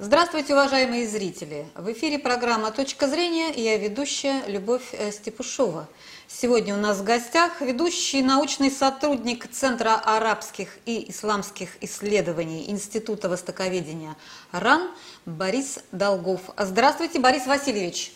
[0.00, 1.66] Здравствуйте, уважаемые зрители!
[1.74, 5.88] В эфире программа «Точка зрения» и я ведущая Любовь э, Степушова.
[6.28, 14.14] Сегодня у нас в гостях ведущий научный сотрудник Центра арабских и исламских исследований Института востоковедения
[14.52, 14.88] РАН
[15.26, 16.42] Борис Долгов.
[16.56, 18.12] Здравствуйте, Борис Васильевич!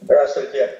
[0.00, 0.78] Здравствуйте!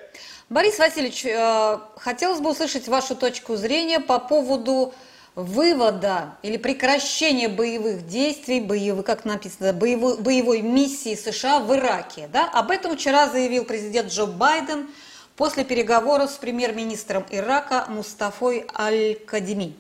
[0.48, 4.94] Борис Васильевич, э, хотелось бы услышать вашу точку зрения по поводу
[5.38, 12.28] вывода или прекращения боевых действий, боевых, как написано, боевой, боевой миссии США в Ираке.
[12.32, 12.50] Да?
[12.50, 14.90] Об этом вчера заявил президент Джо Байден
[15.36, 19.76] после переговоров с премьер-министром Ирака Мустафой Аль-Кадими.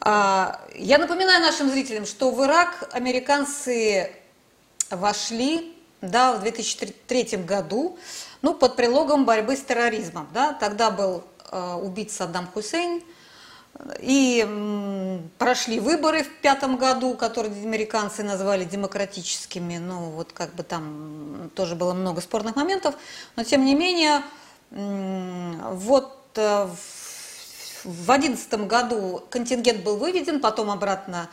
[0.00, 4.10] А, я напоминаю нашим зрителям, что в Ирак американцы
[4.90, 8.00] вошли да, в 2003 году
[8.42, 10.26] ну, под прилогом борьбы с терроризмом.
[10.34, 10.54] Да?
[10.54, 13.00] Тогда был э, убит Саддам Хусейн,
[14.00, 19.78] и прошли выборы в пятом году, которые американцы назвали демократическими.
[19.78, 22.94] Ну, вот как бы там тоже было много спорных моментов.
[23.36, 24.22] Но тем не менее,
[24.70, 26.68] вот э,
[27.84, 31.28] в одиннадцатом году контингент был выведен, потом обратно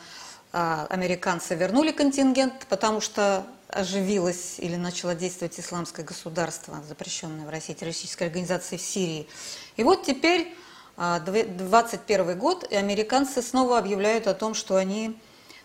[0.52, 7.74] а, американцы вернули контингент, потому что оживилось или начало действовать исламское государство, запрещенное в России
[7.74, 9.28] террористической организацией в Сирии.
[9.76, 10.56] И вот теперь
[10.98, 15.16] 2021 год, и американцы снова объявляют о том, что они,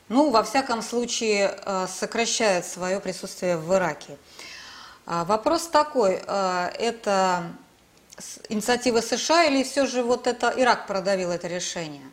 [0.07, 4.17] ну, во всяком случае, э, сокращают свое присутствие в Ираке.
[5.05, 7.43] А, вопрос такой, это
[8.49, 12.03] инициатива США или все же вот это Ирак продавил это решение?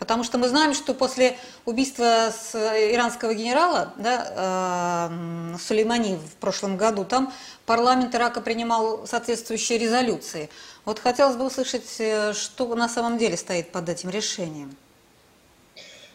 [0.00, 6.78] Потому что мы знаем, что после убийства с иранского генерала да, э, Сулеймани в прошлом
[6.78, 7.30] году, там
[7.66, 10.48] парламент Ирака принимал соответствующие резолюции.
[10.84, 14.76] Вот хотелось бы услышать, э, что на самом деле стоит под этим решением.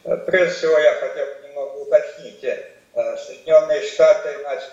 [0.03, 2.43] Прежде всего, я хотел бы немного уточнить.
[2.43, 4.71] Э, Соединенные Штаты начали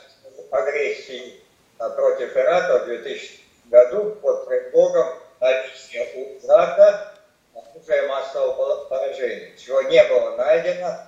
[0.51, 1.41] агрессии
[1.77, 7.13] против Ирака в 2000 году под предлогом наличия у Ирака
[7.55, 10.99] оружия массового поражения, чего не было найдено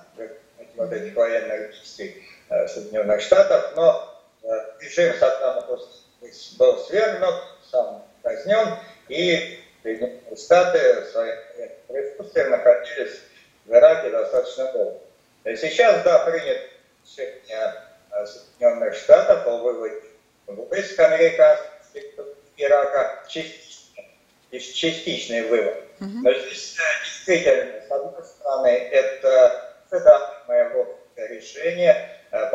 [0.75, 1.71] вот этих военных
[2.49, 4.13] э, Соединенных Штатов, но
[4.43, 4.47] э,
[4.81, 7.35] режим Саддама был свергнут,
[7.71, 8.77] сам казнен,
[9.07, 11.35] и Соединенные Штаты своим
[11.87, 13.21] присутствием находились
[13.65, 14.99] в Ираке достаточно долго.
[15.43, 16.57] Сейчас, да, принят
[17.03, 17.73] решение
[18.11, 20.01] э, Соединенных Штатов о выводе
[20.47, 22.03] войск американских
[22.57, 24.03] Ирака частично,
[24.51, 25.83] частичный вывод.
[25.99, 29.75] Но здесь действительно, с одной стороны, это
[30.73, 32.51] вот решение, э,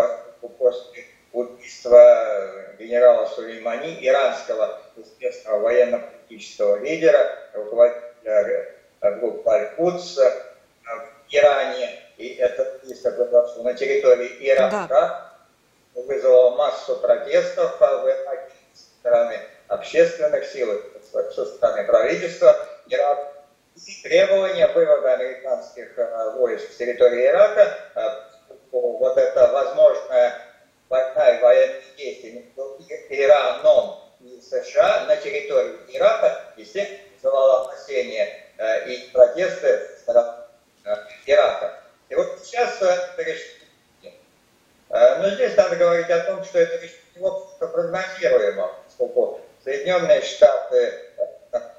[0.59, 12.79] после убийства генерала Сулеймани, иранского известного военно-политического лидера, руководителя группы Аль-Кудс в Иране, и это
[12.83, 15.33] убийство произошло на территории Ирака, да.
[15.95, 19.39] вызвало массу протестов в Ираке со стороны
[19.69, 20.83] общественных сил,
[21.13, 22.57] со стороны правительства
[22.89, 23.33] Ирака
[23.77, 28.01] и требования вывода американских э, войск с территории Ирака, э,
[28.73, 30.50] вот это возможная
[31.97, 32.77] действия между
[33.09, 40.45] Ираном и США на территории Ирака, естественно, вызывало опасения э, и протесты стороны
[41.27, 41.81] Ирака.
[42.09, 43.61] И вот сейчас это решение.
[44.89, 51.11] Но здесь надо говорить о том, что это решение, в общем-то, прогнозируемо, поскольку Соединенные Штаты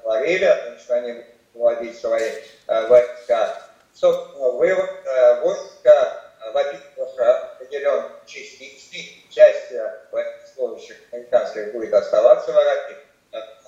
[0.02, 2.30] говорили о том, что они вводить свои
[2.66, 3.62] э, войска.
[3.92, 9.72] Собственно, вывод э, войска, э, во-первых, определен частичный, часть
[10.10, 12.96] военнослужащих американских будет оставаться в Ираке,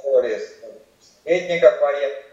[0.05, 0.41] роли
[1.25, 2.25] советников военных,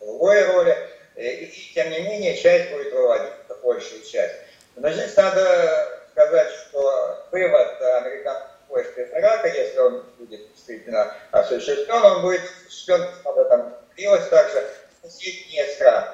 [0.00, 0.76] другой роли,
[1.14, 4.34] и, тем не менее часть будет выводиться, большая часть.
[4.74, 12.02] Но здесь надо сказать, что вывод американских войск из Ирака, если он будет действительно осуществлен,
[12.04, 14.68] он будет осуществлен, об этом говорилось также,
[15.02, 16.08] соседние страны.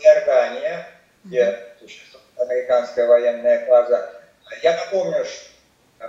[0.00, 0.88] Иордания,
[1.24, 4.10] где существует американская военная база.
[4.62, 5.48] Я напомню, что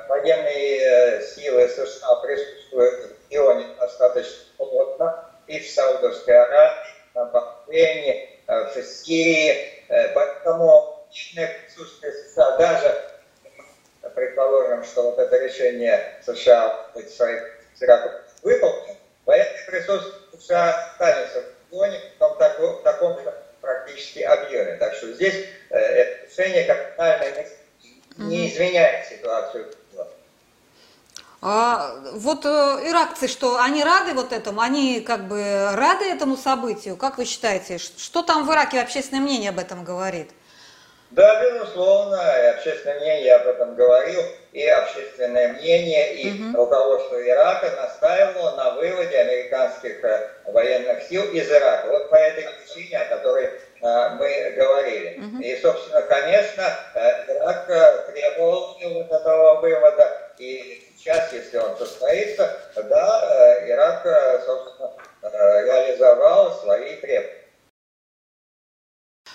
[0.07, 6.77] военные э, силы США присутствуют в регионе достаточно плотно и в Саудовской Аравии,
[7.15, 9.83] на Бахрейне, э, в Сирии.
[9.89, 11.05] Э, поэтому
[11.65, 13.09] присутствие США даже
[14.15, 17.59] предположим, что вот это решение США быть своих
[18.43, 24.75] выполнено, военное присутствие США останется в регионе в таком, таком же практически объеме.
[24.77, 27.45] Так что здесь э, это решение капитально
[28.17, 29.71] не, не изменяет ситуацию.
[31.41, 36.97] А, вот э, иракцы, что они рады вот этому, они как бы рады этому событию,
[36.97, 40.31] как вы считаете, что там в Ираке общественное мнение об этом говорит?
[41.11, 44.21] Да, безусловно, и общественное мнение, я об этом говорил,
[44.51, 46.57] и общественное мнение, и угу.
[46.57, 51.87] руководство Ирака настаивало на выводе американских э, военных сил из Ирака.
[51.87, 55.19] Вот по этой причине, о которой э, мы говорили.
[55.19, 55.41] Угу.
[55.41, 56.63] И, собственно, конечно,
[56.93, 57.65] э, Ирак
[58.13, 67.38] требовал вот этого вывода, и сейчас, если он состоится, да, Ирак, собственно, реализовал свои требования.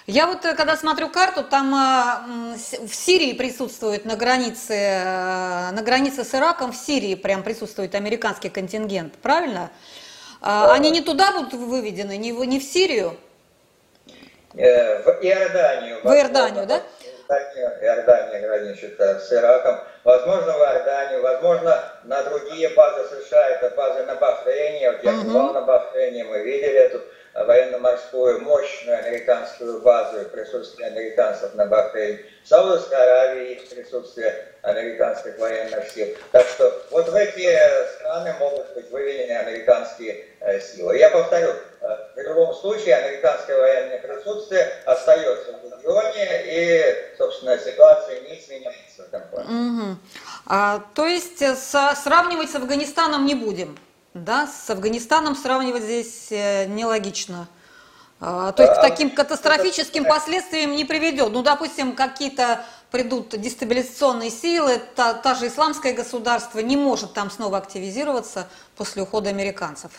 [0.07, 2.57] Я вот э, когда смотрю карту, там э,
[2.87, 8.51] в Сирии присутствует на границе, э, на границе с Ираком, в Сирии прям присутствует американский
[8.51, 9.71] контингент, правильно?
[10.43, 13.17] А, они не туда будут выведены, не в, не в Сирию?
[14.53, 16.01] В Иорданию.
[16.03, 16.83] В Иорданию, да?
[17.81, 19.79] Иордания граничит с Ираком.
[20.05, 24.91] Возможно, в Иорданию, возможно, на другие базы США, это базы на Бахрейне.
[24.91, 25.53] Вот я угу.
[25.55, 27.01] на Бахрейне, мы видели эту
[27.35, 35.89] военно-морскую мощную американскую базу и присутствие американцев на Бахрейне, в Саудовской Аравии присутствие американских военных
[35.91, 36.09] сил.
[36.33, 37.59] Так что вот в эти
[37.97, 40.97] страны могут быть выведены американские э, силы.
[40.97, 48.21] Я повторю, э, в любом случае американское военное присутствие остается в регионе и, собственно, ситуация
[48.21, 49.07] не изменяется.
[49.33, 49.97] Угу.
[50.47, 53.77] А, то есть э, со, сравнивать с Афганистаном не будем?
[54.15, 57.49] Да, с Афганистаном сравнивать здесь э, нелогично.
[58.21, 61.33] А, то есть к таким катастрофическим последствиям не приведет.
[61.33, 67.59] Ну, допустим, какие-то придут дестабилизационные силы, та, та же исламское государство не может там снова
[67.59, 68.47] активизироваться
[68.77, 69.91] после ухода американцев.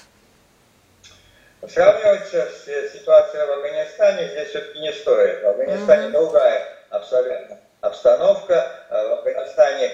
[1.67, 5.44] Сравнивать с ситуацией в Афганистане здесь все-таки не стоит.
[5.44, 6.12] В Афганистане mm-hmm.
[6.12, 8.71] другая абсолютно обстановка.
[8.89, 9.91] В Афганистане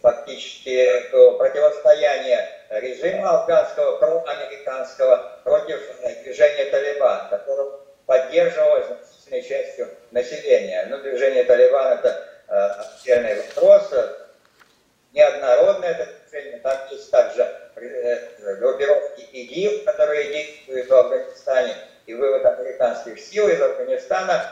[0.00, 5.80] фактически противостояние режима афганского проамериканского против
[6.22, 7.70] движения Талибан, которое
[8.06, 8.86] поддерживалось
[9.28, 10.86] значительной частью населения.
[10.88, 13.92] Но движение Талибан это э, отдельный вопрос,
[15.12, 17.42] неоднородное это движение, там есть также
[17.76, 21.74] э, группировки ИГИЛ, которые действуют в Афганистане,
[22.06, 24.42] и вывод американских сил из Афганистана,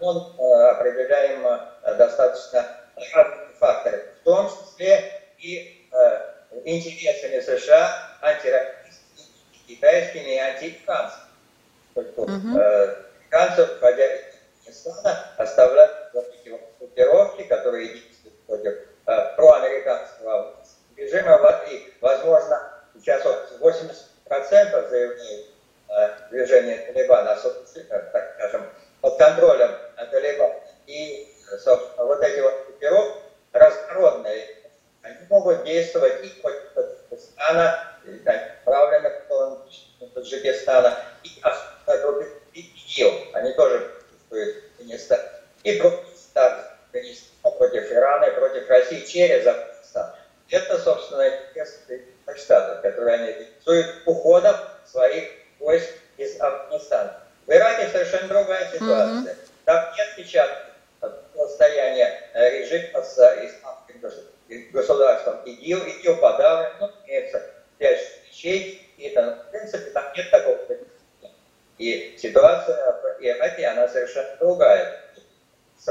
[0.00, 1.60] он э, определяем
[1.96, 2.66] достаточно
[3.14, 5.88] разными факторами, в том числе и
[6.64, 9.26] интересами США, антироссийскими,
[9.66, 11.22] китайскими и антиамериканскими.
[11.96, 12.60] Угу.
[12.60, 14.20] Американцев, входя из
[14.86, 18.74] Афганистана, оставляют вот эти вот группировки, которые действуют против
[19.06, 20.56] э, проамериканского
[20.96, 21.64] режима.
[21.70, 25.46] И, возможно, сейчас вот 80% заявляют
[25.88, 28.66] э, движение Талибана, так скажем,
[29.00, 29.70] под контролем
[30.10, 30.54] Талибана.
[30.86, 33.22] И, собственно, вот эти вот группировки
[33.52, 34.56] разнородные
[35.06, 39.66] они могут действовать и против Таджикистана, направленно в сторону
[40.14, 41.30] Таджикистана, и
[42.02, 45.22] группе ИГИЛ, они тоже присутствуют в Афганистане,
[45.62, 46.00] и против
[47.58, 50.14] против Ирана и против России через Афганистан.
[50.50, 52.02] Это, собственно, интересы
[52.36, 55.30] Штатов, которые они реализуют уходом своих
[55.60, 57.20] войск из Афганистана.
[57.46, 59.34] В Ираке совершенно другая ситуация.
[59.34, 59.48] Mm-hmm.
[59.64, 60.50] Там нет сейчас
[60.98, 64.36] противостояния режима с исламским государством
[64.72, 67.42] государством ИГИЛ, ИГИЛ подавлен, ну, имеется
[67.78, 70.58] пять вещей, и это, в принципе, там нет такого
[71.78, 75.02] И ситуация в Ираке, она совершенно другая.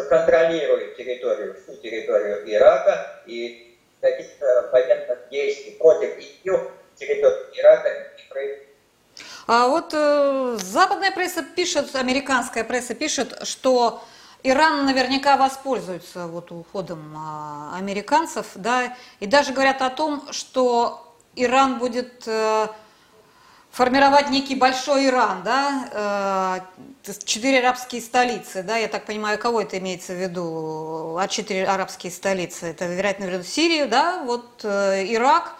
[0.09, 8.65] Контролирует территорию, всю территорию Ирака, и каких-то военных действий против ИГИЛ территории Ирака не происходит.
[9.47, 14.03] А вот э, западная пресса пишет, американская пресса пишет, что
[14.47, 21.79] Иран наверняка воспользуется вот уходом а, американцев, да, и даже говорят о том, что Иран
[21.79, 22.67] будет э,
[23.71, 26.61] формировать некий большой Иран, да,
[27.03, 31.65] э, четыре арабские столицы, да, я так понимаю, кого это имеется в виду, а четыре
[31.65, 35.55] арабские столицы, это, вероятно, в Сирию, да, вот э, Ирак,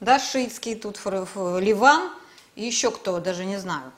[0.00, 2.10] да, шиитский, тут Ливан,
[2.56, 3.92] и еще кто, даже не знаю.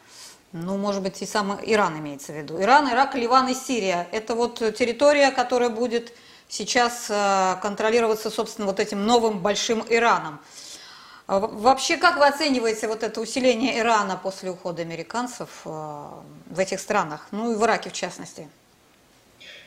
[0.52, 2.60] Ну, может быть, и сам Иран имеется в виду.
[2.60, 4.06] Иран, Ирак, Ливан и Сирия.
[4.12, 6.12] Это вот территория, которая будет
[6.48, 10.40] сейчас э, контролироваться, собственно, вот этим новым большим Ираном.
[11.26, 15.68] А вообще, как вы оцениваете вот это усиление Ирана после ухода американцев э,
[16.50, 18.50] в этих странах, ну и в Ираке в частности?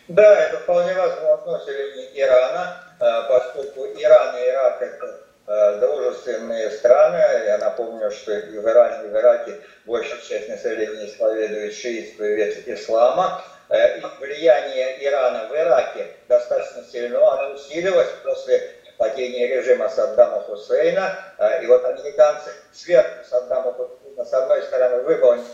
[0.07, 7.17] Да, это вполне возможно усиление Ирана, э, поскольку Иран и Ирак это дружественные страны.
[7.45, 13.43] Я напомню, что в Иране, и в Ираке большая часть населения исповедует шиитскую ветвь ислама.
[13.69, 21.15] Э, и влияние Ирана в Ираке достаточно сильно, оно усилилось после падения режима Саддама Хусейна.
[21.37, 25.45] Э, и вот американцы сверху Саддама Хусейна, с одной стороны, выполнили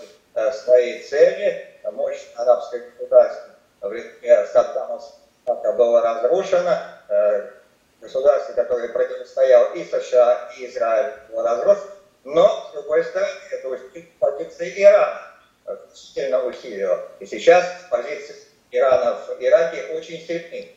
[0.54, 3.50] свои цели, мощь арабской государства,
[3.82, 5.02] в Саддама
[5.76, 6.78] было разрушено,
[8.02, 11.92] государство, которое противостояло и США, и Израиль, было разрушено,
[12.24, 13.70] но, с другой стороны, это
[14.20, 15.22] позиции Ирана,
[15.94, 17.08] сильно усилила.
[17.20, 18.36] И сейчас позиции
[18.72, 20.76] Ирана в Ираке очень сильны.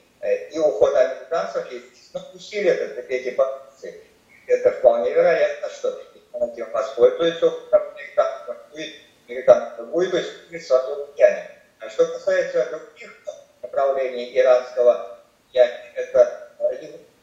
[0.53, 4.03] И уход американцев, естественно, усилит эти позиции.
[4.47, 6.01] Это вполне вероятно, что
[6.33, 8.57] этим воспользуется американцев,
[9.29, 11.51] американцев будет усиливать свое.
[11.81, 13.13] А что касается других
[13.63, 15.19] направлений иранского
[15.51, 16.51] влияния, это,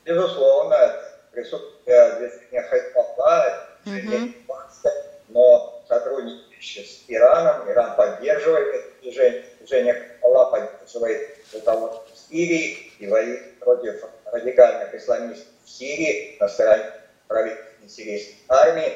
[0.05, 4.91] безусловно, присутствие движения Хайфалла, движение mm-hmm.
[5.29, 13.59] но сотрудничество с Ираном, Иран поддерживает это движение, движение Хайфалла поддерживает руководство Сирии и воюет
[13.59, 16.91] против радикальных исламистов в Сирии на стороне
[17.27, 18.93] правительственной сирийской армии,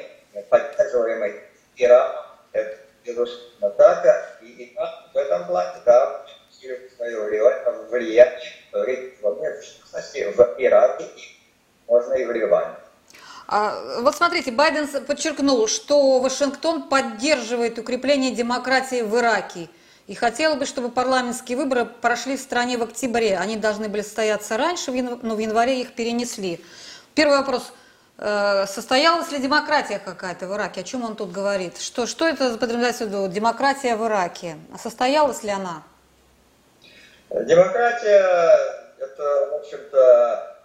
[0.48, 1.40] поддерживаемой
[1.76, 2.24] Ираном.
[2.52, 4.38] Это, безусловно, так.
[4.42, 7.20] И Иран в этом плане, да, усиливает свое
[7.90, 11.36] влияние в регионе, в частности, в Ираке и
[11.86, 12.74] можно и в Ливане.
[13.48, 14.14] А, вот
[14.46, 19.68] смотрите, Байден подчеркнул, что Вашингтон поддерживает укрепление демократии в Ираке.
[20.06, 23.38] И хотела бы, чтобы парламентские выборы прошли в стране в октябре.
[23.38, 26.60] Они должны были состояться раньше, но в январе их перенесли.
[27.14, 27.72] Первый вопрос.
[28.18, 30.82] Э, состоялась ли демократия какая-то в Ираке?
[30.82, 31.78] О чем он тут говорит?
[31.78, 33.28] Что, что это подразумевается в виду?
[33.28, 34.56] Демократия в Ираке.
[34.72, 35.82] А состоялась ли она?
[37.30, 40.55] Демократия– это, в общем-то,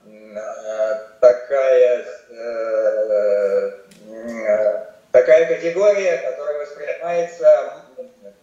[1.19, 3.71] такая, э,
[5.11, 7.73] такая категория, которая воспринимается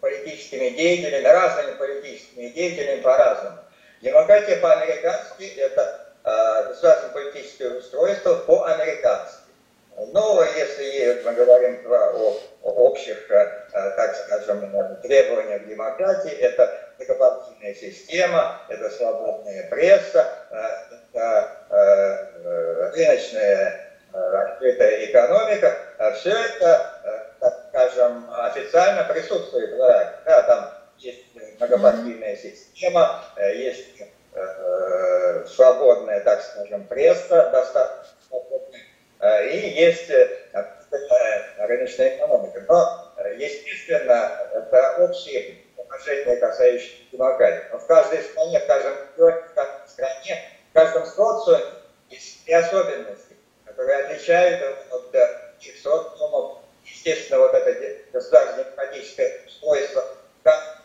[0.01, 3.57] политическими деятелями, разными политическими деятелями по-разному.
[4.01, 9.39] Демократия по-американски– это э, государственное политическое устройство по-американски.
[10.13, 14.61] Но если мы говорим о, о общих, э, так скажем,
[15.01, 20.31] требованиях демократии, это многопартийная система, это свободная пресса,
[21.13, 25.77] это э, рыночная открытая экономика,
[26.15, 26.99] все это
[27.39, 30.13] так скажем, официально присутствует Ираке.
[30.25, 31.25] Да, там есть
[31.59, 34.01] многопартийная система, э, есть
[34.33, 38.15] э, свободная, так скажем, пресса, достаточно
[39.21, 40.11] э, и есть
[41.57, 42.63] рыночная экономика.
[42.67, 47.63] Но, естественно, это общие положения, касающиеся демократии.
[47.71, 50.43] Но в каждой стране, в каждом регионе, в каждой стране,
[50.79, 51.65] каждом социуме
[52.09, 55.11] есть и особенности, которые отличают от
[55.59, 60.05] тех социумов, естественно, вот это государственное демократическое устройство,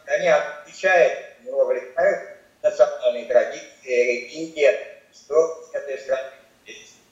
[0.06, 6.30] они отвечают, его вовлекают национальные традиции, религия, что в этой стране.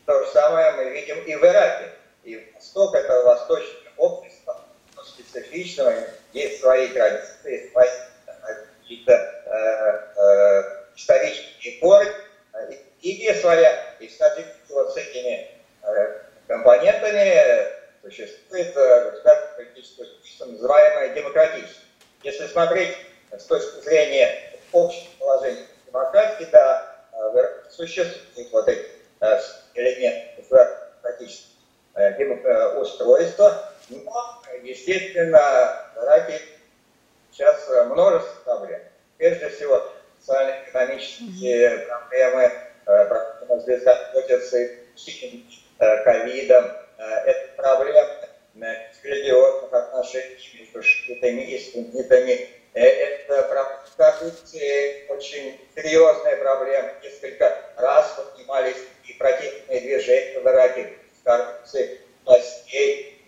[0.05, 1.91] То же самое мы видим и в Ираке.
[2.25, 4.61] И Восток– это восточное общество,
[5.05, 5.95] специфичного,
[6.33, 7.89] есть свои традиции, свои
[8.81, 12.11] какие-то э, э, исторические корни,
[13.11, 13.97] и своя.
[14.01, 15.49] И, кстати, вот с этими
[15.83, 21.83] э, компонентами существует э, государственное политическое устройство, называемое демократическим.
[22.23, 22.97] Если смотреть
[23.31, 28.87] с точки зрения общего положения демократии, да, э, существует вот эти
[29.21, 29.41] э,
[29.75, 36.41] элементы демократического устройства, но, естественно, Ираке
[37.31, 38.81] сейчас множество проблем.
[39.19, 39.83] Прежде всего,
[40.19, 42.53] социально-экономические проблемы,
[42.85, 44.79] проблемы с безработицей,
[45.79, 48.09] ковидом, Э, это проблема
[49.03, 52.49] религиозных отношений между шиитами и суннитами.
[52.75, 56.93] Э, это коррупция, очень серьезная проблема.
[57.03, 63.19] Несколько раз поднимались и протестные движения в Ираке с коррупцией властей,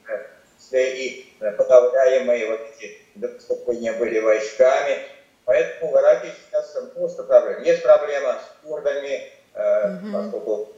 [0.73, 4.99] и подавляемые вот эти выступления были войсками.
[5.45, 7.63] Поэтому в Ираке сейчас множество проблем.
[7.63, 10.13] Есть проблема с курдами, mm-hmm.
[10.13, 10.73] поскольку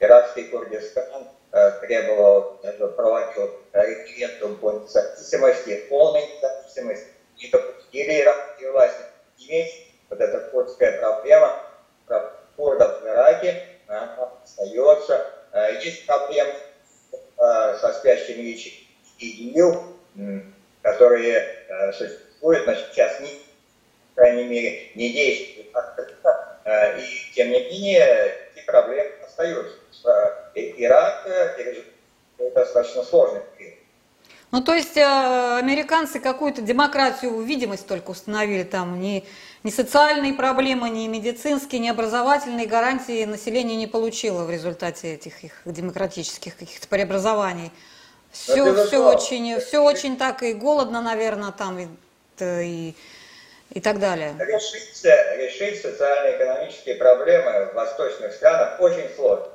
[0.00, 2.60] иракский Курдистан Э, требовал,
[2.94, 7.06] проводил референдум по независимости, полной независимости,
[7.38, 9.02] не допустили иранские власти.
[9.38, 11.58] Есть вот эта курдская проблема,
[12.54, 15.26] курдов в Ираке, она остается.
[15.52, 16.52] Э, есть проблемы
[17.38, 18.54] э, со спящими
[19.18, 19.96] ИГИЛ,
[20.82, 23.40] которые существуют, но сейчас, не,
[24.14, 25.72] по крайней мере, не действуют.
[26.98, 29.76] И, тем не менее, эти проблемы остаются.
[30.54, 31.24] Ирак
[31.56, 31.84] пережил
[32.54, 33.74] достаточно сложный период.
[34.50, 39.26] Ну, то есть э, американцы какую-то демократию, видимость только установили там, ни,
[39.62, 45.52] ни социальные проблемы, ни медицинские, ни образовательные гарантии население не получило в результате этих их
[45.66, 47.70] демократических каких-то преобразований.
[48.32, 51.88] Все, все, очень, все очень так и голодно, наверное, там и,
[52.40, 52.94] и
[53.70, 54.34] и так далее.
[54.38, 55.04] Решить,
[55.36, 59.48] решить социально-экономические проблемы в восточных странах очень сложно.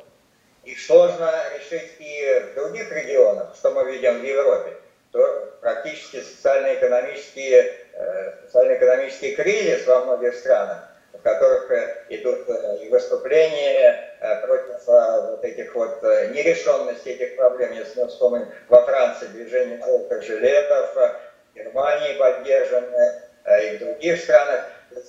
[0.64, 4.78] Их сложно решить и в других регионах, что мы видим в Европе.
[5.12, 12.90] То практически социально-экономический, э, социально-экономический кризис во многих странах, в которых э, идут э, и
[12.90, 14.10] выступления
[14.42, 17.74] против вот этих вот нерешенности этих проблем.
[17.74, 21.20] Если мы вспомним во Франции движение желтых жилетов, в
[21.56, 24.66] Германии поддержанное, и в других странах.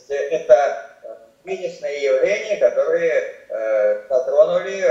[0.08, 0.90] Это
[1.44, 3.34] кризисные явления, которые
[4.08, 4.84] затронули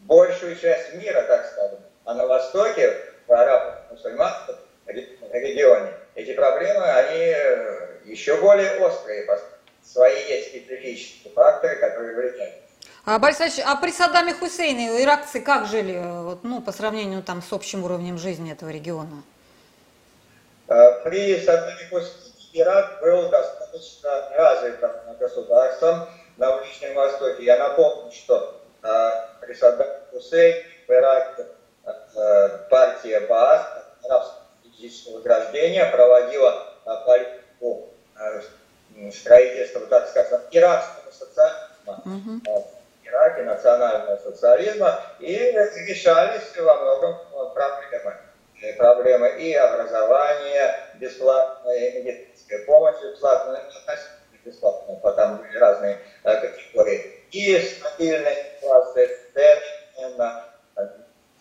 [0.00, 1.78] большую часть мира, так скажем.
[2.04, 9.26] А на Востоке, в арабо-мусульманском регионе, эти проблемы, они э, еще более острые,
[9.82, 12.54] свои есть специфические факторы, которые влияют.
[13.04, 17.22] А, Борис Ильич, а при Саддаме Хусейне иракцы как жили, э, вот, ну, по сравнению
[17.22, 19.22] там, с общим уровнем жизни этого региона?
[21.10, 27.44] Э, при Саддаме Хусейне Ирак был достаточно развитым государством на Ближнем Востоке.
[27.44, 28.60] Я напомню, что
[29.40, 31.46] при Саддаме Хусейне в Ираке
[31.84, 33.66] э, партия Баас,
[34.04, 37.88] арабское физическое возрождение, проводила э, политику
[38.18, 42.02] э, строительства, так сказать, иракского социализма.
[42.04, 42.64] Mm-hmm.
[43.04, 47.16] Ираке национального социализма и решались во многом
[47.54, 48.14] проблемы.
[48.76, 53.62] Проблемы и образования, бесплатная медицинская помощь, бесплатная,
[54.44, 60.44] бесплатная, потому были разные категории и стабильной инфляции цены на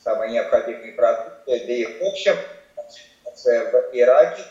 [0.01, 2.35] самые необходимые продукты, да и в общем
[2.89, 4.43] ситуация в Ираке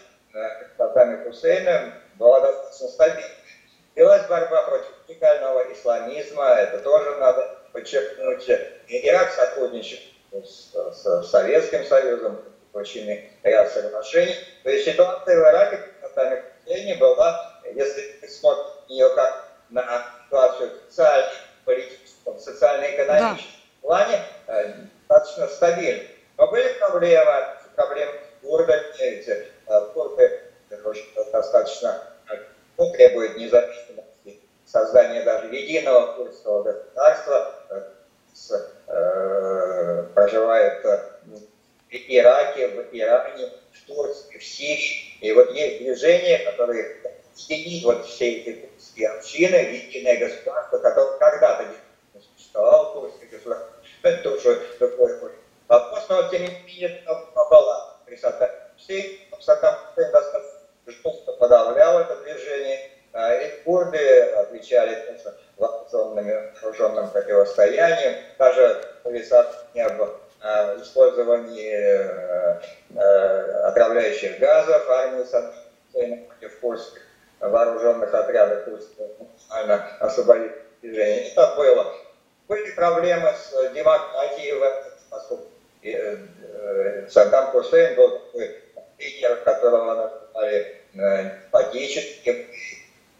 [0.77, 3.31] глазами Хусейна была достаточно стабильной.
[3.95, 8.49] Велась борьба против радикального исламизма, это тоже надо подчеркнуть.
[8.89, 12.41] Ирак сотрудничает с, с Советским Союзом,
[12.73, 14.37] очень ряд соглашений.
[14.63, 15.81] То есть ситуация в Ираке
[16.69, 21.31] Хусейне была, если смотреть на нее как на ситуацию в социальном,
[21.65, 23.87] политическом, социально-экономическом да.
[23.87, 24.73] плане э,
[25.09, 26.03] достаточно стабильно.
[26.37, 27.33] Но были проблемы,
[27.75, 29.47] проблемы с курдами, ведь э,
[31.33, 32.03] достаточно
[32.77, 37.83] ну, требуют независимости, создания даже единого курсового государства, э,
[38.35, 40.87] с, э, проживают
[41.89, 45.19] в Ираке, в Иране, в Турции, в Сирии.
[45.21, 46.97] И вот есть движения, которые
[47.35, 51.65] объединить вот все эти турецкие общины единое государство, которое когда-то
[52.15, 53.73] не существовало, турецкое государство.
[54.23, 55.19] Тоже такой
[55.69, 57.03] вопрос, но тем не менее
[57.35, 58.51] была красота.
[58.77, 67.11] Все Саддам Хусейн достаточно жестко подавлял это движение, а, и курды отвечали тоже вооруженными, вооруженным
[67.11, 72.61] противостоянием, даже повисание об а, использовании э,
[72.95, 75.55] э, отравляющих газов армии Саддама
[75.93, 77.03] Хусейна против курдских
[77.41, 78.65] вооруженных отрядов
[79.75, 81.29] освободительного движения.
[81.31, 81.95] Это было.
[82.49, 84.55] Были проблемы с демократией
[85.11, 85.45] поскольку
[85.83, 88.63] э, э, Саддам Хусейн был такой
[88.99, 92.47] лидер, которого назвали э, патическим,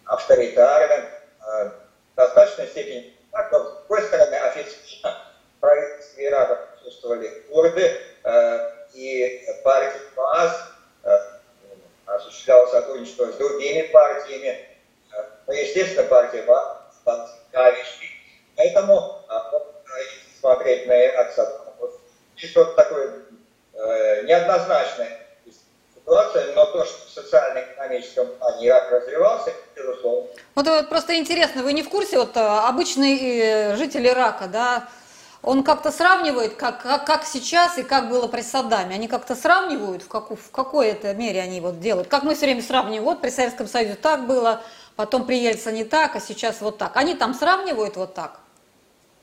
[0.05, 1.07] авторитарным,
[1.41, 1.73] в
[2.17, 3.15] достаточной степени.
[3.31, 5.19] Так, но, с другой стороны, официально
[5.57, 7.97] в правительстве Ирака присутствовали курды
[8.95, 10.73] и партия ФАС,
[12.07, 14.67] осуществлял сотрудничество с другими партиями,
[15.47, 16.45] ну, естественно, партия
[17.05, 18.11] Банцкавичи.
[18.57, 19.53] Поэтому, а,
[19.99, 21.69] если смотреть на Аксад,
[22.37, 23.25] здесь вот такое
[23.75, 25.19] э, неоднозначная
[25.95, 30.29] ситуация, но то, что в социально-экономическом плане Ирак развивался, безусловно.
[30.55, 34.89] Вот, вот просто интересно, вы не в курсе, вот обычный э, житель Ирака, да,
[35.43, 38.97] он как-то сравнивает, как, как, как сейчас и как было при Саддаме.
[38.97, 42.09] Они как-то сравнивают, в, какую, в какой это мере они вот делают.
[42.09, 44.63] Как мы все время сравниваем, вот при Советском Союзе так было,
[44.97, 46.97] потом при Ельцине так, а сейчас вот так.
[46.97, 48.41] Они там сравнивают вот так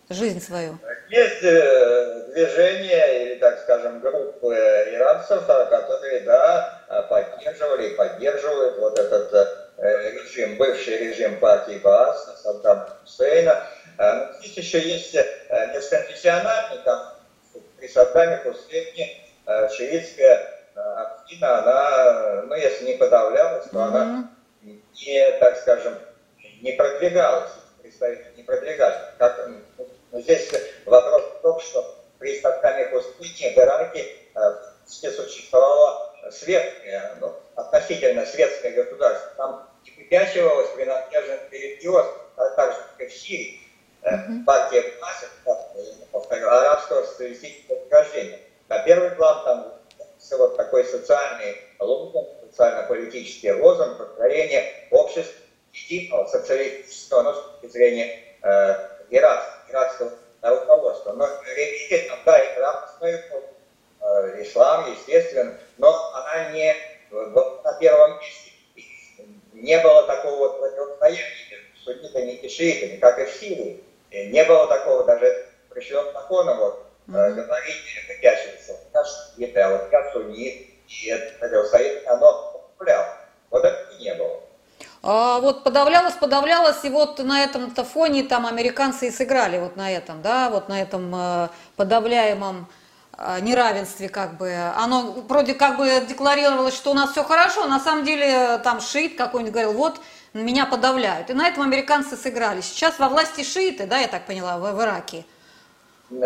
[0.09, 0.77] жизнь свою?
[1.09, 4.55] Есть э, движения или, так скажем, группы
[4.93, 9.33] иранцев, а, которые, да, а, поддерживали и поддерживают вот этот
[9.77, 13.63] э, режим, бывший режим партии Баас, Саддама Хусейна,
[13.97, 15.25] а, здесь еще есть э,
[15.73, 17.13] межконфессиональный, там,
[17.77, 23.87] при Саддаме Хусейне э, шиитская э, община, она, ну, если не подавлялась, то mm-hmm.
[23.87, 25.93] она не, так скажем,
[26.61, 28.97] не продвигалась, представители не продвигались.
[29.17, 29.49] Как,
[30.15, 30.49] ну, здесь
[30.85, 34.15] вопрос в том, что при Саддаме Хусейне в Ираке
[34.85, 39.31] существовало светское, ну, относительно светское государство.
[39.35, 43.59] Там не выпячивалось принадлежность религиозно, а так же, как и в Сирии
[44.45, 45.29] партия классов,
[46.13, 48.39] повторю, арабского социалистического движения.
[48.69, 49.73] На первый план там
[50.31, 55.41] вот такой социальный лозунг, социально-политический лозунг построения общества
[55.73, 58.75] единого социалистического, но с точки зрения э,
[59.09, 61.13] иракского, иракского руководства.
[61.13, 63.23] Но религия там, да, исламская,
[64.01, 66.75] э, ислам, естественно, но она не
[67.11, 68.51] на первом месте.
[69.53, 73.83] Не было такого вот противостояния между суннитами и шиитами, как и в Сирии.
[74.11, 77.33] Не было такого даже пришло законом вот, mm-hmm.
[77.33, 77.75] говорить,
[78.19, 78.77] прячется,
[79.39, 83.17] это, а вот как суннит, и это противостояние, оно популярно.
[83.49, 84.41] Вот этого не было.
[85.07, 89.91] А вот подавлялось, подавлялось, и вот на этом-то фоне там американцы и сыграли вот на
[89.91, 92.67] этом, да, вот на этом э, подавляемом
[93.15, 94.51] э, неравенстве как бы.
[94.75, 99.15] Оно вроде как бы декларировалось, что у нас все хорошо, на самом деле там шиит
[99.15, 99.97] какой-нибудь говорил, вот
[100.33, 101.29] меня подавляют.
[101.29, 102.61] И на этом американцы сыграли.
[102.61, 105.23] Сейчас во власти шииты, да, я так поняла, в, в Ираке.
[106.09, 106.23] Ну,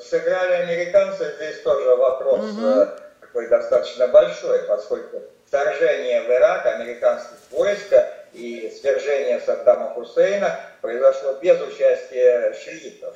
[0.00, 2.86] сыграли американцы, здесь тоже вопрос угу.
[3.20, 5.22] такой достаточно большой, поскольку
[5.52, 7.92] вторжение в Ирак американских войск
[8.32, 13.14] и свержение Саддама Хусейна произошло без участия шиитов.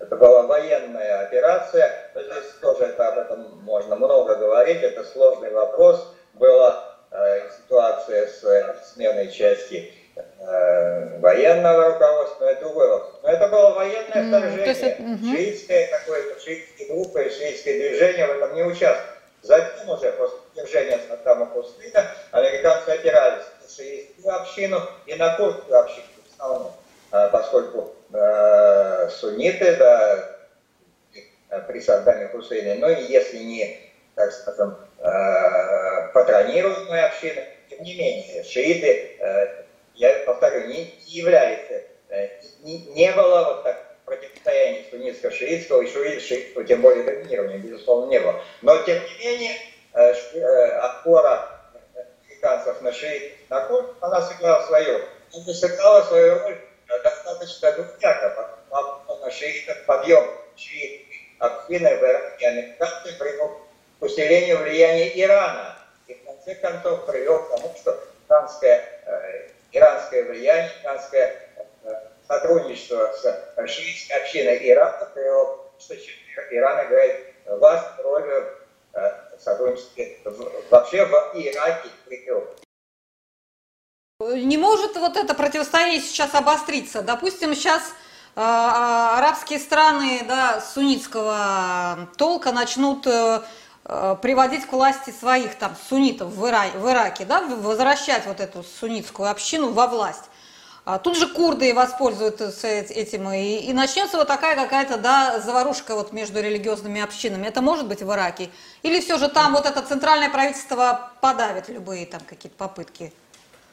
[0.00, 2.10] Это была военная операция.
[2.16, 4.82] Здесь тоже это, об этом можно много говорить.
[4.82, 6.04] Это сложный вопрос.
[6.34, 13.20] Была э, ситуация с сменой части э, военного руководства, но это вопрос.
[13.22, 14.96] Но это было военное вторжение.
[14.98, 15.36] Mm, угу.
[15.36, 19.14] Шиитское какое-то, шиитские группы, шиитское движение в этом не участвовало.
[19.42, 26.06] Затем уже после свержения Саддама Хусейна американцы опирались на шиитскую общину и на курдскую общину
[26.16, 26.72] в основном,
[27.10, 30.38] а, поскольку э, сунниты, да,
[31.66, 33.80] при Саддаме Хусейне, но и если не,
[34.14, 41.60] так скажем, э, патронируемые общины, тем не менее, шииты, э, я повторю, не являлись,
[42.10, 42.28] э,
[42.62, 48.42] не было вот так противостояния суннитско-шиитского и шиитского, тем более доминирования, безусловно, не было.
[48.62, 49.52] Но, тем не менее,
[49.94, 51.48] э, э, опора
[51.94, 55.00] американцев на шиит, на курд, она сыграла свою.
[55.32, 58.54] И сыграла свою роль э, достаточно двуяко,
[59.20, 60.24] на шиитов подъем
[60.56, 61.06] шиит
[61.38, 62.04] общины в
[62.44, 63.60] американцы привел
[63.98, 65.76] к усилению влияния Ирана.
[66.06, 67.98] И в конце концов привел к тому, что
[68.28, 68.84] иранское,
[69.72, 71.48] иранское влияние, иранское
[72.26, 75.94] сотрудничество с шиитской общиной Ирана привело что
[76.50, 78.44] Иран играет важную роль
[78.92, 80.18] в сотрудничестве
[80.70, 81.88] вообще в Ираке.
[84.20, 87.02] Не может вот это противостояние сейчас обостриться.
[87.02, 87.82] Допустим, сейчас
[88.34, 93.40] э, арабские страны да, суннитского толка начнут э,
[94.20, 99.30] приводить к власти своих там суннитов в, Ира, в Ираке, да, возвращать вот эту суннитскую
[99.30, 100.24] общину во власть.
[100.84, 106.12] А тут же курды воспользуются этим, и, и начнется вот такая какая-то, да, заварушка вот
[106.12, 107.46] между религиозными общинами.
[107.46, 108.48] Это может быть в Ираке?
[108.82, 113.12] Или все же там вот это центральное правительство подавит любые там какие-то попытки?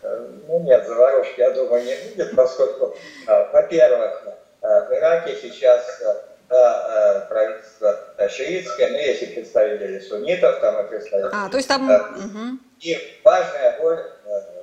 [0.01, 2.95] Э, ну нет, заварушки, я думаю, не будет, поскольку,
[3.27, 4.23] э, во-первых,
[4.61, 6.01] э, в Ираке сейчас
[6.47, 7.97] правительство
[8.29, 11.31] шиитское, но есть и представители суннитов, там и представители...
[11.33, 12.59] А, то есть там...
[12.79, 14.05] И важная роль,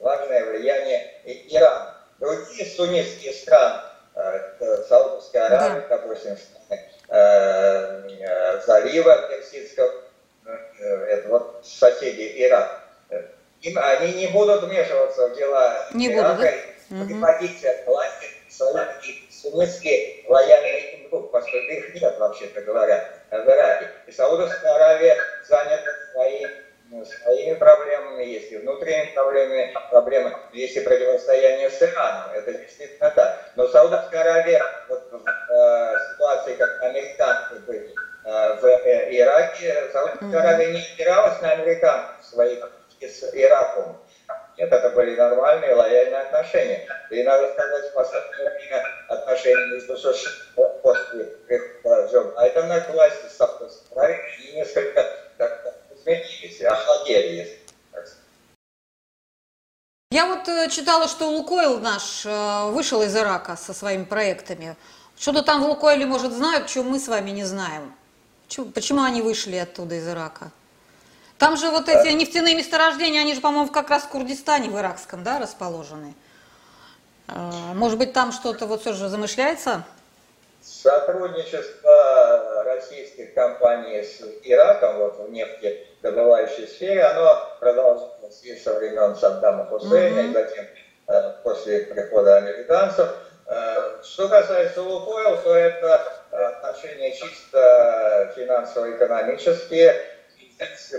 [0.00, 1.10] важное влияние
[1.50, 1.91] Ирана
[2.22, 3.82] другие суннитские страны,
[4.14, 5.98] э, Саудовская Аравия, да.
[5.98, 6.36] допустим,
[6.70, 6.76] э,
[7.08, 9.92] э, залива Персидского,
[10.78, 12.80] это вот соседи Ирак,
[13.60, 16.50] им, они не будут вмешиваться в дела не Ирака, будут,
[16.90, 17.04] да?
[17.04, 23.90] приводить власти свои суннитские лояльные группы, поскольку их нет, вообще-то говоря, в Ираке.
[24.06, 25.16] И Саудовская Аравия
[25.48, 26.50] занята своим
[27.04, 33.38] своими проблемами, есть и внутренними проблемами, проблемы, есть и противостояние с Ираном, это действительно так.
[33.56, 40.40] Но Саудовская Аравия, вот в э, ситуации, как американцы были э, в э, Ираке, Саудовская
[40.40, 42.70] Аравия не опиралась на американцев своих
[43.08, 43.98] с Ираком.
[44.56, 46.86] Нет, это были нормальные, лояльные отношения.
[47.10, 50.30] И надо сказать, в последнее время отношения между США
[50.82, 55.04] после Джо Байдена к власти Саудовской Аравии несколько
[55.38, 57.62] так, изменились, охладели, если
[60.76, 64.76] я вот э, читала, что Лукойл наш э, вышел из Ирака со своими проектами.
[65.18, 67.94] Что-то там в Лукойле, может, знают, чего мы с вами не знаем.
[68.74, 70.50] Почему они вышли оттуда из Ирака?
[71.38, 75.24] Там же вот эти нефтяные месторождения, они же, по-моему, как раз в Курдистане, в иракском,
[75.24, 76.14] да, расположены.
[77.28, 79.84] Э, может быть, там что-то вот все же замышляется?
[80.62, 82.51] Сотрудничество
[82.82, 90.20] российских компаний с Ираком вот в нефтедобывающей сфере, оно продолжалось и со времен Саддама Хусейна,
[90.20, 90.30] mm-hmm.
[90.30, 90.66] и затем
[91.08, 93.08] э, после прихода американцев.
[93.46, 99.94] Э, что касается Лукойл, то это отношения чисто финансово-экономические,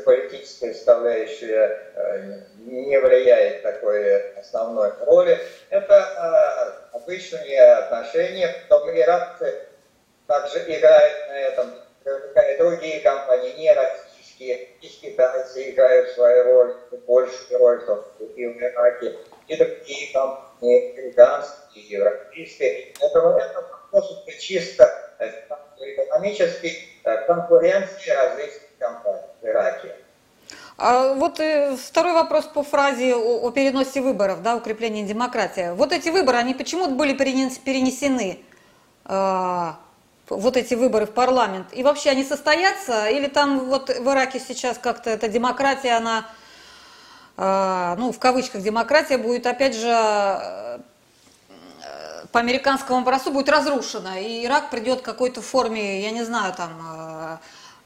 [0.05, 5.39] политическая составляющая э, не влияет такой основной роли.
[5.69, 9.72] Это э, обычные отношения, потом иракцы
[10.27, 11.73] также играют на этом,
[12.05, 16.75] и другие компании, не российские, и китайцы играют свою роль,
[17.07, 18.05] большую роль, в том
[18.35, 22.93] и в Ираке, и другие компании, американские, европейские.
[22.99, 24.89] Поэтому это вопрос чисто
[25.79, 26.89] экономический,
[27.27, 29.95] конкуренции различных компаний в Ираке.
[30.77, 35.71] А вот э, второй вопрос по фразе о, о переносе выборов, да, укреплении демократии.
[35.73, 38.39] Вот эти выборы, они почему были перенесены,
[39.05, 39.67] э,
[40.29, 41.67] вот эти выборы в парламент?
[41.71, 43.07] И вообще они состоятся?
[43.07, 46.25] Или там вот в Ираке сейчас как-то эта демократия, она,
[47.37, 50.79] э, ну, в кавычках демократия будет, опять же, э,
[52.31, 56.71] по американскому образцу будет разрушена, и Ирак придет к какой-то форме, я не знаю, там,
[56.81, 57.37] э,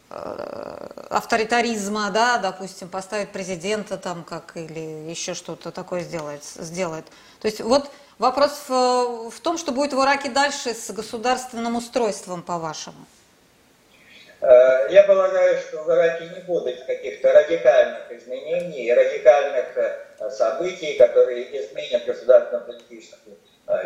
[0.10, 7.06] Э, авторитаризма, да, допустим, поставить президента там как или еще что-то такое сделает, сделает.
[7.42, 12.42] То есть вот вопрос в, в том, что будет в Ираке дальше с государственным устройством,
[12.42, 13.06] по-вашему.
[14.42, 21.44] Э, я полагаю, что в Ираке не будет каких-то радикальных изменений, радикальных э, событий, которые
[21.60, 23.38] изменят государственно-политическую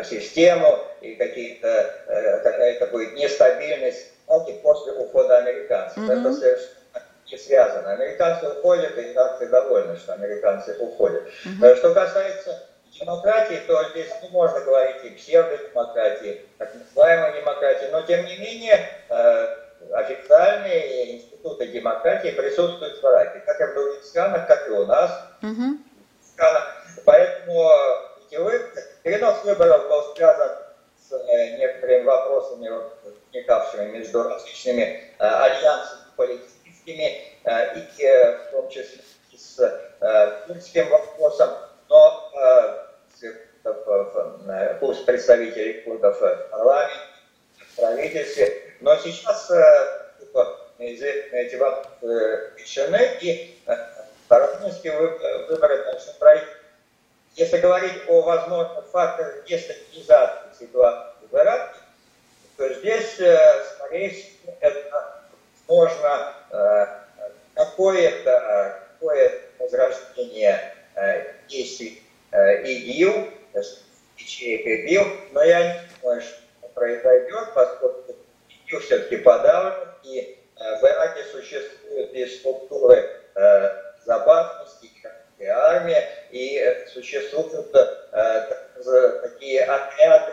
[0.04, 4.12] систему и какие-то, какая-то будет нестабильность
[4.48, 5.98] и после ухода американцев.
[5.98, 6.20] Mm-hmm.
[6.20, 7.92] Это совершенно не связано.
[7.92, 11.24] Американцы уходят, и иракцы довольны, что американцы уходят.
[11.44, 11.76] Mm-hmm.
[11.76, 12.62] Что касается
[12.98, 18.88] демократии, то здесь не можно говорить и псевдодемократии, так называемой демократии, но тем не менее
[19.08, 19.56] э,
[19.92, 25.10] официальные институты демократии присутствуют в Ираке, как и в других странах, как и у нас.
[25.42, 25.78] Mm-hmm.
[27.04, 27.70] Поэтому
[29.02, 30.50] перенос выборов был связан
[30.96, 32.70] с э, некоторыми вопросами
[33.04, 39.02] возникавшими между различными э, альянсами политическими, и в том числе
[39.36, 41.50] с курдским вопросом,
[41.88, 42.32] но
[44.80, 47.00] пусть представители курдов в парламенте,
[47.58, 49.50] в правительстве, но сейчас
[50.78, 53.58] эти вопросы решены, и
[54.28, 54.98] парламентские
[55.48, 56.46] выборы должны пройти.
[57.34, 61.80] Если говорить о возможных факторах дестабилизации ситуации в Ираке,
[62.58, 65.22] то здесь, э, скорее всего, это
[65.66, 66.86] можно э,
[67.54, 73.30] какое-то какое возрождение э, действий ИГИЛ,
[74.16, 78.16] ячеек ИГИЛ, но я не думаю, что произойдет, поскольку
[78.48, 83.08] ИГИЛ все-таки подавлен, и в Ираке существуют и структуры
[83.98, 84.90] безопасности,
[85.38, 87.72] и армия, и существуют
[89.22, 90.32] такие отряды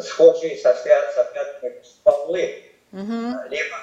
[0.00, 3.48] схожие со, со пятнами стволы, угу.
[3.50, 3.76] либо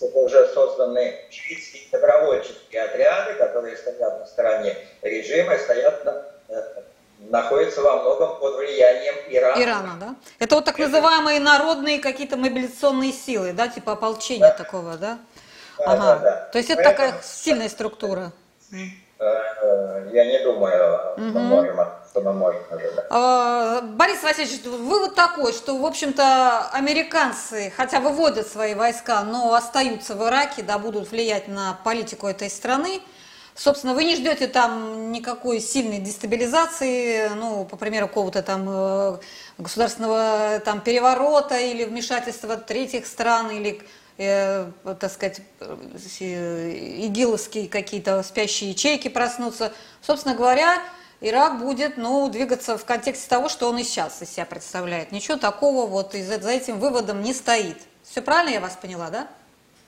[0.00, 6.82] это уже созданы шведские добровольческие отряды, которые стоят на стороне режима, стоят на, э,
[7.30, 9.62] находятся во многом под влиянием Ирана.
[9.62, 10.14] Ирана, да?
[10.38, 14.54] Это вот так называемые народные какие-то мобилизационные силы, да, типа ополчения да.
[14.54, 15.18] такого, да?
[15.78, 15.98] Да, ага.
[16.02, 16.48] да, да.
[16.52, 18.32] То есть это Поэтому, такая сильная структура.
[19.18, 21.22] Э, я не думаю, угу.
[21.22, 21.76] мы можем,
[22.10, 23.06] что мы можем ожидать.
[23.10, 30.14] А, Борис Васильевич, вывод такой, что, в общем-то, американцы, хотя выводят свои войска, но остаются
[30.14, 33.00] в Ираке, да, будут влиять на политику этой страны.
[33.54, 39.18] Собственно, вы не ждете там никакой сильной дестабилизации, ну, по примеру, какого-то там э,
[39.58, 43.82] государственного там переворота или вмешательства третьих стран или
[44.16, 49.72] э, так сказать, э, игиловские какие-то спящие ячейки проснутся.
[50.00, 50.82] Собственно говоря,
[51.20, 55.12] Ирак будет ну, двигаться в контексте того, что он и сейчас из себя представляет.
[55.12, 57.76] Ничего такого вот за этим выводом не стоит.
[58.02, 59.28] Все правильно я вас поняла, да?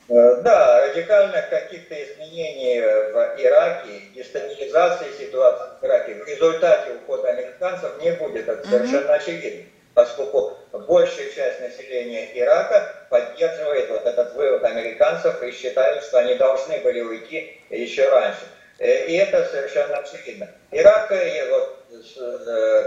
[0.08, 8.00] Э, да, радикальных каких-то изменений в Ираке, дестабилизации ситуации в Ираке в результате ухода американцев
[8.02, 8.48] не будет.
[8.48, 9.14] Это совершенно mm-hmm.
[9.14, 9.64] очевидно
[9.94, 16.78] поскольку большая часть населения Ирака поддерживает вот этот вывод американцев и считает, что они должны
[16.80, 18.42] были уйти еще раньше.
[18.78, 20.48] Э, и это совершенно очевидно.
[20.72, 21.78] Ирак э, вот,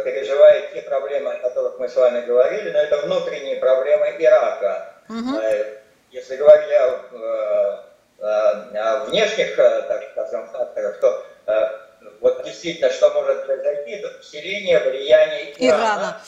[0.04, 4.94] переживает те проблемы, о которых мы с вами говорили, но это внутренние проблемы Ирака.
[5.10, 5.40] Угу.
[6.12, 7.86] Если говорить о,
[8.20, 11.26] о внешних, так скажем, факторах, то
[12.22, 15.84] вот действительно, что может произойти, это усиление влияния Ирана.
[15.84, 16.22] Ирана.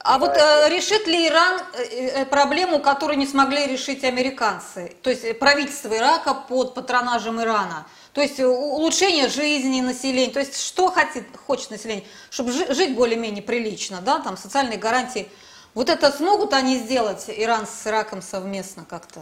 [0.00, 4.94] А вот э, решит ли Иран э, э, проблему, которую не смогли решить американцы?
[5.02, 7.86] То есть правительство Ирака под патронажем Ирана?
[8.12, 14.02] То есть улучшение жизни населения, то есть что хочет, хочет население, чтобы жить более-менее прилично,
[14.02, 15.30] да, там социальные гарантии.
[15.74, 19.20] Вот это смогут они сделать, Иран с Ираком совместно как-то?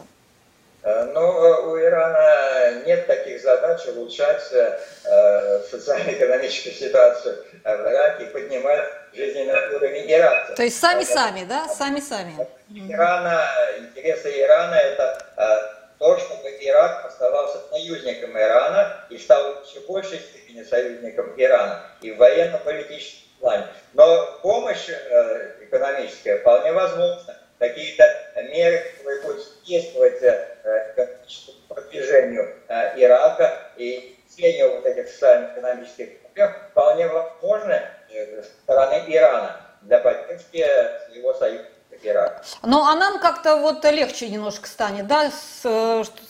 [0.82, 8.86] Э, но у Ирана нет таких задач улучшать э, социально-экономическую ситуацию в Ираке и поднимать
[9.14, 10.54] жизненный уровень Ирака.
[10.54, 11.68] То есть сами-сами, да?
[11.68, 12.46] Сами-сами.
[12.68, 20.64] Ирана, интересы Ирана это то, чтобы Ирак оставался союзником Ирана и стал еще большей степени
[20.64, 23.66] союзником Ирана и в военно-политическом плане.
[23.92, 27.36] Но помощь э, экономическая вполне возможна.
[27.58, 28.04] Какие-то
[28.50, 36.50] меры, которые будут действовать э, к продвижению э, Ирака и снятию вот этих социально-экономических проблем,
[36.70, 40.66] вполне возможны э, стороны Ирана для поддержки
[41.06, 41.66] своего союза.
[42.04, 42.44] Ирак.
[42.62, 45.62] Ну, а нам как-то вот легче немножко станет, да, с,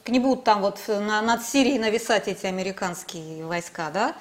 [0.06, 4.14] не будут там вот на, над Сирией нависать эти американские войска, да?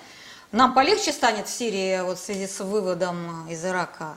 [0.51, 4.15] Нам полегче станет в Сирии вот в связи с выводом из Ирака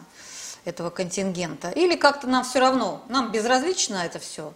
[0.65, 1.71] этого контингента?
[1.71, 3.05] Или как-то нам все равно?
[3.09, 4.53] Нам безразлично это все?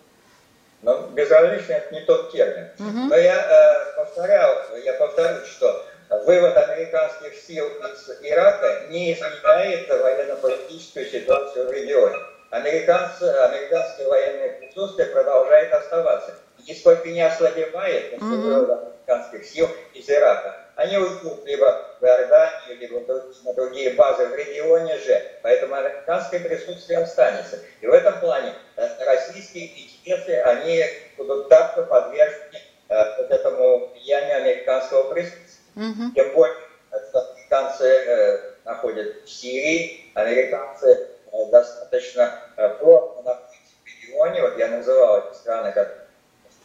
[0.83, 2.69] Ну, безразлично это не тот термин.
[2.81, 3.09] Угу.
[3.11, 5.87] Но я э, повторял, я повторю, что
[6.27, 12.17] вывод американских сил из Ирака не изменяет военно-политическую ситуацию в регионе.
[12.51, 16.35] Американцы, американское военное присутствие продолжает оставаться.
[16.67, 18.89] Нисколько не ослабевает mm-hmm.
[19.07, 20.55] американских сил из Ирака.
[20.77, 23.01] Они уйдут либо в Иорданию, либо
[23.45, 25.23] на другие базы в регионе же.
[25.43, 27.59] Поэтому американское присутствие останется.
[27.81, 30.85] И в этом плане э, российские интересы, они
[31.17, 35.65] будут также подвержены э, вот этому влиянию американского присутствия.
[35.77, 36.15] Mm-hmm.
[36.15, 36.57] Тем более,
[36.91, 44.43] американцы э, находят в Сирии, американцы Э, достаточно э, плотно находится в регионе.
[44.43, 45.98] Вот я называл эти страны, как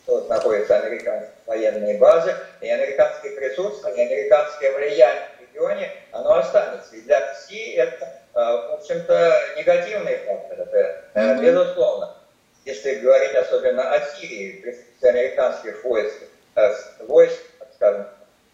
[0.06, 6.96] тут находятся американские военные базы, и американское присутствие, и американское влияние в регионе, оно останется.
[6.96, 11.42] И для России это, э, в общем-то, негативный фактор, это mm-hmm.
[11.42, 12.16] безусловно.
[12.66, 16.16] Если говорить особенно о Сирии, присутствие американских войск,
[17.00, 17.42] войск,
[17.76, 18.08] скажем,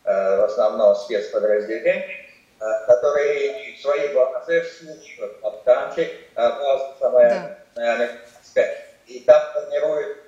[0.03, 2.29] в основном спецподразделений,
[2.61, 10.17] Э, которые имеют свои базы в Сирии, в Афганке, база самая американская, и там формируют
[10.17, 10.18] э,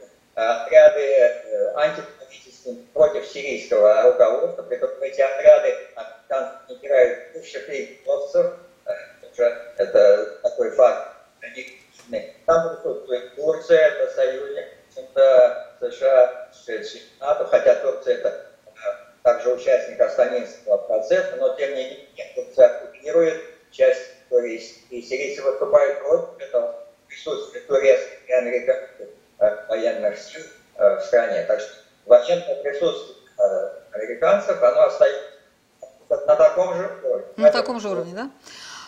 [0.42, 5.76] отряды э, антиполитические против сирийского руководства, при этом эти отряды
[6.70, 8.54] набирают бывших лейбовцев,
[9.78, 11.16] это такой факт,
[12.46, 14.66] там присутствует Турция, это союзник,
[15.80, 16.50] США,
[17.20, 18.46] НАТО, хотя Турция это
[19.24, 26.00] также участник Астанинского процесса, но тем не менее Турция оккупирует часть территории, и сирийцы выступают
[26.00, 26.76] против этого.
[27.08, 29.08] Присутствия турецких и американских э,
[29.68, 30.44] военных сил
[30.76, 31.44] э, в стране.
[31.44, 31.72] Так что
[32.06, 35.32] военное присутствие э, американцев, оно остается
[36.10, 37.26] на таком же уровне.
[37.38, 38.30] На таком же уровне, да?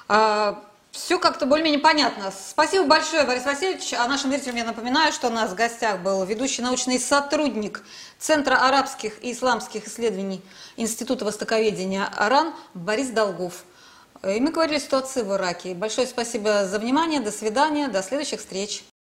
[0.07, 2.31] А, все как-то более-менее понятно.
[2.31, 3.93] Спасибо большое, Борис Васильевич.
[3.93, 7.81] А нашим зрителям я напоминаю, что у нас в гостях был ведущий научный сотрудник
[8.19, 10.43] Центра арабских и исламских исследований
[10.77, 13.63] Института востоковедения АРАН Борис Долгов.
[14.23, 15.73] И мы говорили о ситуации в Ираке.
[15.73, 17.19] Большое спасибо за внимание.
[17.19, 17.87] До свидания.
[17.87, 18.83] До следующих встреч.